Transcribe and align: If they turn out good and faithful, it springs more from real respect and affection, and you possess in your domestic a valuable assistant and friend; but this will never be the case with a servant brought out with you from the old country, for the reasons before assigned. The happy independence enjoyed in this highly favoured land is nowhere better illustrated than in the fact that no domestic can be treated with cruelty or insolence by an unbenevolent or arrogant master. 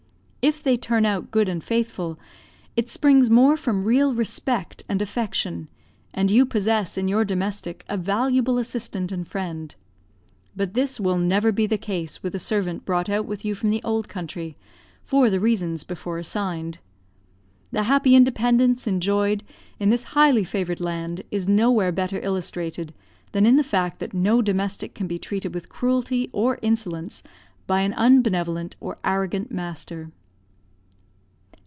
If 0.43 0.63
they 0.63 0.75
turn 0.75 1.05
out 1.05 1.29
good 1.29 1.47
and 1.47 1.63
faithful, 1.63 2.17
it 2.75 2.89
springs 2.89 3.29
more 3.29 3.55
from 3.55 3.83
real 3.83 4.15
respect 4.15 4.83
and 4.89 4.99
affection, 4.99 5.67
and 6.15 6.31
you 6.31 6.47
possess 6.47 6.97
in 6.97 7.07
your 7.07 7.23
domestic 7.23 7.85
a 7.87 7.95
valuable 7.95 8.57
assistant 8.57 9.11
and 9.11 9.27
friend; 9.27 9.75
but 10.55 10.73
this 10.73 10.99
will 10.99 11.19
never 11.19 11.51
be 11.51 11.67
the 11.67 11.77
case 11.77 12.23
with 12.23 12.33
a 12.33 12.39
servant 12.39 12.85
brought 12.85 13.07
out 13.07 13.27
with 13.27 13.45
you 13.45 13.53
from 13.53 13.69
the 13.69 13.83
old 13.83 14.09
country, 14.09 14.57
for 15.03 15.29
the 15.29 15.39
reasons 15.39 15.83
before 15.83 16.17
assigned. 16.17 16.79
The 17.71 17.83
happy 17.83 18.15
independence 18.15 18.87
enjoyed 18.87 19.43
in 19.79 19.91
this 19.91 20.05
highly 20.17 20.43
favoured 20.43 20.81
land 20.81 21.21
is 21.29 21.47
nowhere 21.47 21.91
better 21.91 22.19
illustrated 22.19 22.95
than 23.31 23.45
in 23.45 23.57
the 23.57 23.63
fact 23.63 23.99
that 23.99 24.15
no 24.15 24.41
domestic 24.41 24.95
can 24.95 25.05
be 25.05 25.19
treated 25.19 25.53
with 25.53 25.69
cruelty 25.69 26.31
or 26.33 26.57
insolence 26.63 27.21
by 27.67 27.81
an 27.81 27.93
unbenevolent 27.93 28.73
or 28.79 28.97
arrogant 29.05 29.51
master. 29.51 30.09